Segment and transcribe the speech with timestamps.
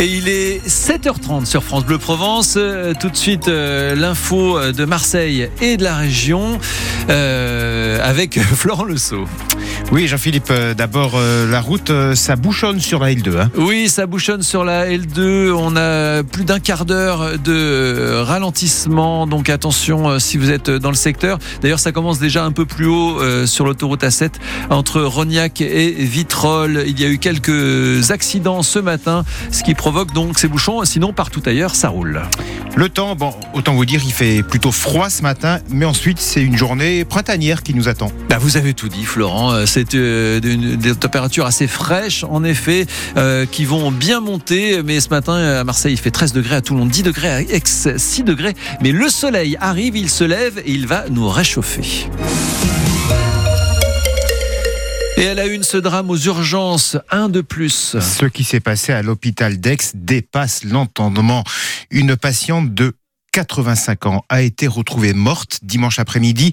[0.00, 2.54] Et il est 7h30 sur France Bleu Provence.
[2.56, 6.58] Euh, tout de suite, euh, l'info de Marseille et de la région
[7.10, 9.26] euh, avec Florent Le Sceau.
[9.92, 13.36] Oui, Jean-Philippe, euh, d'abord, euh, la route, euh, ça bouchonne sur la L2.
[13.36, 13.50] Hein.
[13.56, 15.50] Oui, ça bouchonne sur la L2.
[15.52, 19.26] On a plus d'un quart d'heure de ralentissement.
[19.26, 21.38] Donc attention euh, si vous êtes dans le secteur.
[21.60, 24.30] D'ailleurs, ça commence déjà un peu plus haut euh, sur l'autoroute A7
[24.70, 26.84] entre Rognac et Vitrolles.
[26.86, 30.84] Il y a eu quelques accidents ce matin, ce qui provoque donc ces bouchons.
[30.84, 32.22] Sinon, partout ailleurs, ça roule.
[32.76, 36.42] Le temps, bon, autant vous dire, il fait plutôt froid ce matin, mais ensuite, c'est
[36.42, 38.12] une journée printanière qui nous attend.
[38.28, 39.52] Bah, vous avez tout dit, Florent.
[39.52, 42.86] Euh, C'est euh, des températures assez fraîches, en effet,
[43.16, 44.82] euh, qui vont bien monter.
[44.84, 47.62] Mais ce matin, à Marseille, il fait 13 degrés, à Toulon 10 degrés, à Aix
[47.64, 48.54] 6 degrés.
[48.80, 52.08] Mais le soleil arrive, il se lève et il va nous réchauffer.
[55.20, 57.98] Et à la une, ce drame aux urgences, un de plus.
[58.00, 61.44] Ce qui s'est passé à l'hôpital d'Aix dépasse l'entendement.
[61.90, 62.94] Une patiente de
[63.32, 66.52] 85 ans a été retrouvée morte dimanche après-midi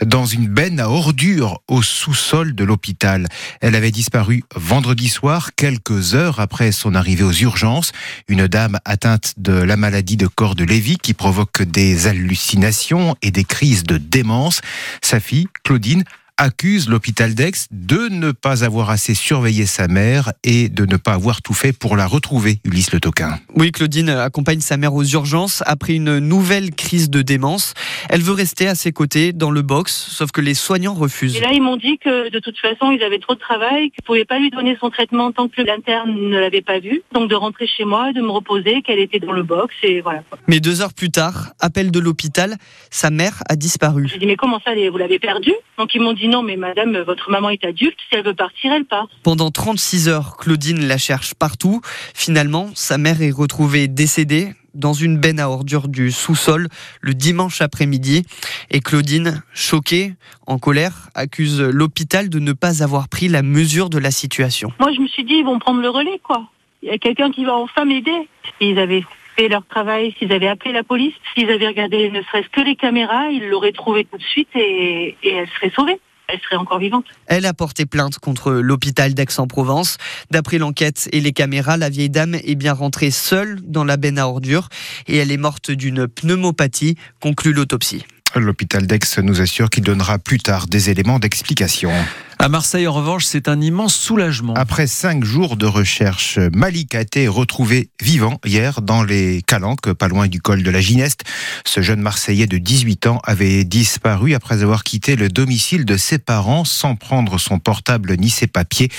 [0.00, 3.26] dans une benne à ordures au sous-sol de l'hôpital.
[3.60, 7.90] Elle avait disparu vendredi soir, quelques heures après son arrivée aux urgences.
[8.28, 13.32] Une dame atteinte de la maladie de corps de Lévy qui provoque des hallucinations et
[13.32, 14.60] des crises de démence.
[15.02, 16.04] Sa fille, Claudine,
[16.36, 21.12] accuse l'hôpital d'Aix de ne pas avoir assez surveillé sa mère et de ne pas
[21.12, 23.38] avoir tout fait pour la retrouver, Ulysse Le Toquin.
[23.54, 27.74] Oui, Claudine accompagne sa mère aux urgences après une nouvelle crise de démence.
[28.08, 31.36] Elle veut rester à ses côtés dans le box, sauf que les soignants refusent.
[31.36, 34.02] Et là, ils m'ont dit que de toute façon, ils avaient trop de travail, qu'ils
[34.02, 37.02] ne pouvaient pas lui donner son traitement tant que l'interne ne l'avait pas vu.
[37.12, 40.22] Donc de rentrer chez moi, de me reposer, qu'elle était dans le box et voilà.
[40.48, 42.56] Mais deux heures plus tard, appel de l'hôpital,
[42.90, 44.08] sa mère a disparu.
[44.08, 46.98] J'ai dit mais comment ça, vous l'avez perdue Donc ils m'ont dit non mais madame,
[46.98, 49.08] votre maman est adulte, si elle veut partir, elle part.
[49.22, 51.80] Pendant 36 heures, Claudine la cherche partout.
[52.14, 56.68] Finalement, sa mère est retrouvée décédée dans une benne à ordures du sous-sol
[57.00, 58.24] le dimanche après-midi.
[58.70, 60.14] Et Claudine, choquée,
[60.46, 64.72] en colère, accuse l'hôpital de ne pas avoir pris la mesure de la situation.
[64.80, 66.48] Moi je me suis dit ils vont prendre le relais quoi.
[66.82, 68.28] Il y a quelqu'un qui va enfin m'aider.
[68.60, 69.04] S'ils avaient
[69.36, 72.76] fait leur travail, s'ils avaient appelé la police, s'ils avaient regardé ne serait-ce que les
[72.76, 75.98] caméras, ils l'auraient trouvée tout de suite et, et elle serait sauvée.
[76.28, 77.04] Elle serait encore vivante.
[77.26, 79.98] Elle a porté plainte contre l'hôpital d'Aix-en-Provence.
[80.30, 84.18] D'après l'enquête et les caméras, la vieille dame est bien rentrée seule dans la benne
[84.18, 84.68] à ordures
[85.06, 88.04] et elle est morte d'une pneumopathie, conclut l'autopsie.
[88.36, 91.92] L'hôpital d'Aix nous assure qu'il donnera plus tard des éléments d'explication.
[92.38, 94.54] À Marseille, en revanche, c'est un immense soulagement.
[94.54, 100.08] Après cinq jours de recherche, Malik a été retrouvé vivant hier dans les Calanques, pas
[100.08, 101.22] loin du col de la Gineste.
[101.64, 106.18] Ce jeune Marseillais de 18 ans avait disparu après avoir quitté le domicile de ses
[106.18, 108.90] parents sans prendre son portable ni ses papiers.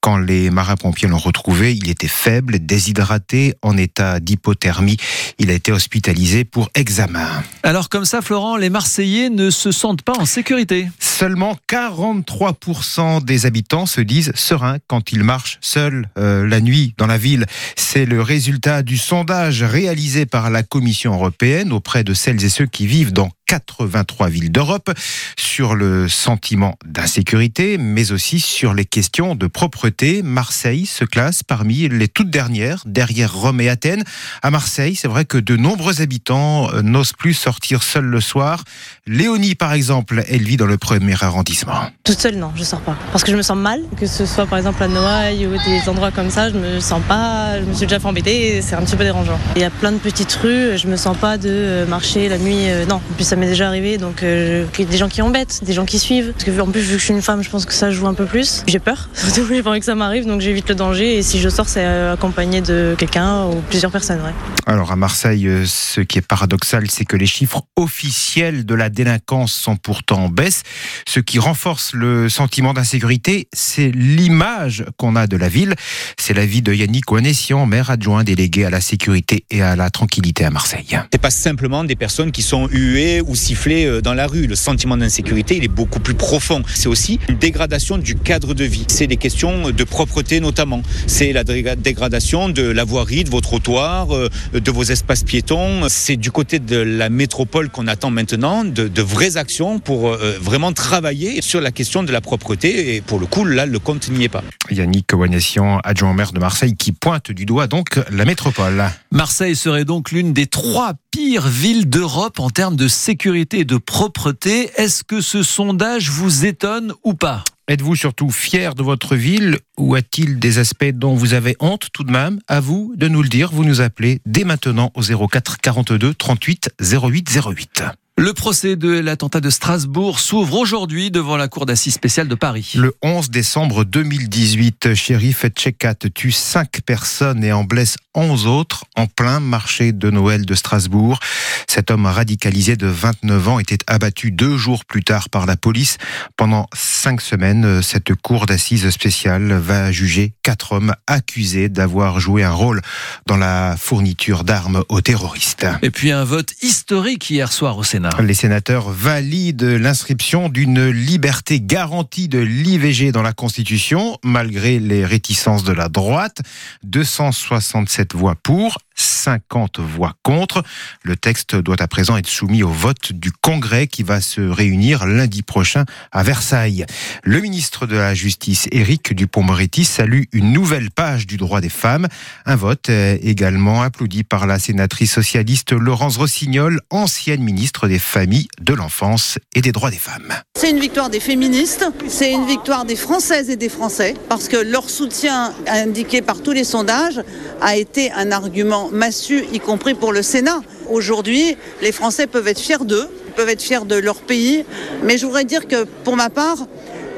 [0.00, 4.96] Quand les marins-pompiers l'ont retrouvé, il était faible, déshydraté, en état d'hypothermie.
[5.38, 7.28] Il a été hospitalisé pour examen.
[7.64, 10.88] Alors comme ça, Florent, les Marseillais ne se sentent pas en sécurité.
[11.00, 12.75] Seulement 43%
[13.24, 17.46] des habitants se disent sereins quand ils marchent seuls euh, la nuit dans la ville.
[17.76, 22.66] C'est le résultat du sondage réalisé par la Commission européenne auprès de celles et ceux
[22.66, 24.90] qui vivent dans 83 villes d'Europe
[25.38, 30.22] sur le sentiment d'insécurité, mais aussi sur les questions de propreté.
[30.22, 34.04] Marseille se classe parmi les toutes dernières, derrière Rome et Athènes.
[34.42, 38.64] À Marseille, c'est vrai que de nombreux habitants euh, n'osent plus sortir seuls le soir.
[39.06, 41.90] Léonie, par exemple, elle vit dans le premier arrondissement.
[42.04, 42.96] Toute seule, non, je sors pas.
[43.12, 45.88] Parce que je me sens mal, que ce soit par exemple à Noailles ou des
[45.88, 48.26] endroits comme ça, je me sens pas, je me suis déjà fait embêter
[48.60, 49.38] c'est un petit peu dérangeant.
[49.54, 52.68] Il y a plein de petites rues, je me sens pas de marcher la nuit,
[52.68, 52.96] euh, non.
[52.96, 55.98] En plus, ça m'est déjà arrivé, donc euh, des gens qui embêtent, des gens qui
[55.98, 56.32] suivent.
[56.32, 58.06] Parce que en plus, vu que je suis une femme, je pense que ça joue
[58.06, 58.64] un peu plus.
[58.66, 61.40] J'ai peur, surtout j'ai pas envie que ça m'arrive, donc j'évite le danger et si
[61.40, 64.32] je sors, c'est euh, accompagné de quelqu'un ou plusieurs personnes, ouais.
[64.66, 68.88] Alors à Marseille, euh, ce qui est paradoxal, c'est que les chiffres officiels de la
[68.88, 70.62] délinquance sont pourtant en baisse.
[71.06, 75.74] Ce qui renforce le sentiment d'insécurité, c'est l'image qu'on a de la ville.
[76.18, 80.44] C'est l'avis de Yannick Ouanessian, maire adjoint délégué à la sécurité et à la tranquillité
[80.44, 80.98] à Marseille.
[81.12, 84.46] C'est pas simplement des personnes qui sont huées ou sifflées euh, dans la rue.
[84.46, 86.62] Le sentiment d'insécurité, il est beaucoup plus profond.
[86.74, 88.84] C'est aussi une dégradation du cadre de vie.
[88.88, 90.82] C'est des questions de propreté notamment.
[91.06, 95.88] C'est la dé- dégradation de la voirie, de vos trottoirs, euh, de vos espaces piétons.
[95.88, 100.38] C'est du côté de la métropole qu'on attend maintenant de, de vraies actions pour euh,
[100.40, 102.96] vraiment travailler sur la question de la propreté.
[102.96, 104.42] Et pour le coup, là, le compte n'y est pas.
[104.70, 108.84] Yannick Ouanessian, adjoint au maire de Marseille, qui pointe du doigt donc la métropole.
[109.10, 113.78] Marseille serait donc l'une des trois pires villes d'Europe en termes de sécurité et de
[113.78, 114.70] propreté.
[114.76, 117.42] Est-ce que ce sondage vous étonne ou pas?
[117.68, 122.04] Êtes-vous surtout fier de votre ville ou a-t-il des aspects dont vous avez honte tout
[122.04, 122.38] de même?
[122.48, 123.50] À vous de nous le dire.
[123.50, 127.82] Vous nous appelez dès maintenant au 04 42 38 08 08.
[128.18, 132.72] Le procès de l'attentat de Strasbourg s'ouvre aujourd'hui devant la cour d'assises spéciale de Paris.
[132.74, 139.06] Le 11 décembre 2018, shérif Tchekat tue 5 personnes et en blesse 11 autres en
[139.06, 141.20] plein marché de Noël de Strasbourg.
[141.68, 145.98] Cet homme radicalisé de 29 ans était abattu deux jours plus tard par la police.
[146.38, 152.52] Pendant cinq semaines, cette cour d'assises spéciale va juger quatre hommes accusés d'avoir joué un
[152.52, 152.80] rôle
[153.26, 155.66] dans la fourniture d'armes aux terroristes.
[155.82, 158.05] Et puis un vote historique hier soir au Sénat.
[158.22, 165.64] Les sénateurs valident l'inscription d'une liberté garantie de l'IVG dans la Constitution, malgré les réticences
[165.64, 166.42] de la droite.
[166.84, 170.62] 267 voix pour, 50 voix contre.
[171.02, 175.06] Le texte doit à présent être soumis au vote du Congrès qui va se réunir
[175.06, 176.86] lundi prochain à Versailles.
[177.22, 182.08] Le ministre de la Justice, Éric Dupont-Moretti, salue une nouvelle page du droit des femmes.
[182.44, 188.74] Un vote également applaudi par la sénatrice socialiste Laurence Rossignol, ancienne ministre des Familles, de
[188.74, 190.32] l'Enfance et des droits des femmes.
[190.56, 194.56] C'est une victoire des féministes, c'est une victoire des Françaises et des Français, parce que
[194.56, 197.20] leur soutien indiqué par tous les sondages
[197.60, 200.60] a été un argument massu, y compris pour le Sénat.
[200.90, 204.64] Aujourd'hui, les Français peuvent être fiers d'eux, peuvent être fiers de leur pays,
[205.02, 206.58] mais je voudrais dire que pour ma part,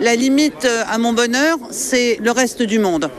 [0.01, 3.11] la limite à mon bonheur, c'est le reste du monde.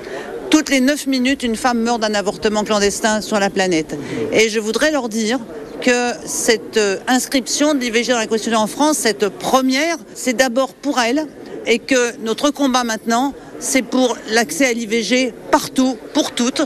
[0.50, 3.96] Toutes les 9 minutes, une femme meurt d'un avortement clandestin sur la planète.
[4.32, 5.40] Et je voudrais leur dire
[5.82, 11.00] que cette inscription de l'IVG dans la Constitution en France, cette première, c'est d'abord pour
[11.00, 11.28] elle
[11.66, 16.62] et que notre combat maintenant, c'est pour l'accès à l'IVG partout, pour toutes.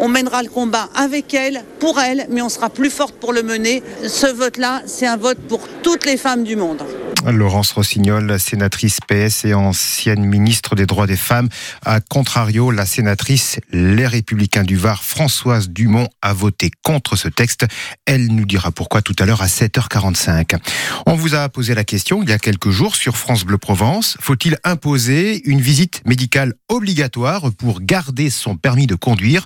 [0.00, 3.42] On mènera le combat avec elle, pour elle, mais on sera plus forte pour le
[3.42, 3.82] mener.
[4.06, 6.82] Ce vote-là, c'est un vote pour toutes les femmes du monde.
[7.26, 11.48] Laurence Rossignol, sénatrice PS et ancienne ministre des droits des femmes.
[11.84, 17.66] A contrario, la sénatrice Les Républicains du Var, Françoise Dumont, a voté contre ce texte.
[18.06, 20.58] Elle nous dira pourquoi tout à l'heure à 7h45.
[21.06, 24.16] On vous a posé la question il y a quelques jours sur France Bleu Provence.
[24.20, 29.44] Faut-il imposer une visite médicale obligatoire pour garder son permis de conduire?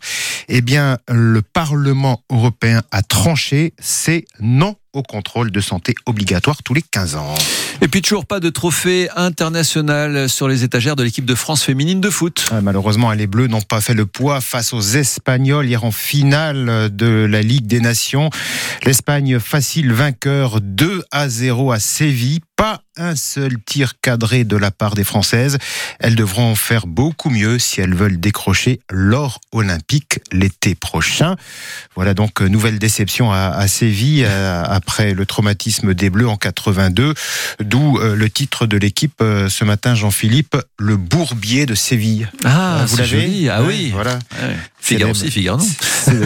[0.48, 3.74] Eh bien, le Parlement européen a tranché.
[3.78, 7.34] C'est non au contrôle de santé obligatoire tous les 15 ans.
[7.80, 12.00] Et puis toujours pas de trophée international sur les étagères de l'équipe de France féminine
[12.00, 12.46] de foot.
[12.50, 16.94] Ah, malheureusement, les Bleus n'ont pas fait le poids face aux Espagnols hier en finale
[16.94, 18.30] de la Ligue des Nations.
[18.84, 22.40] L'Espagne facile vainqueur 2 à 0 à Séville.
[22.56, 25.58] Pas un seul tir cadré de la part des Françaises.
[25.98, 31.36] Elles devront faire beaucoup mieux si elles veulent décrocher l'or olympique l'été prochain.
[31.96, 37.14] Voilà donc nouvelle déception à, à Séville à, après le traumatisme des Bleus en 82,
[37.60, 42.28] d'où euh, le titre de l'équipe euh, ce matin, Jean-Philippe, le Bourbier de Séville.
[42.44, 43.48] Ah, vous l'avez.
[43.48, 43.90] Ah oui.
[43.92, 44.18] Voilà.
[44.32, 44.56] Ouais.
[44.80, 45.64] Figaro aussi, Figaro non.